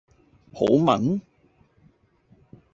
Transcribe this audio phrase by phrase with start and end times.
[0.51, 1.19] 好炆？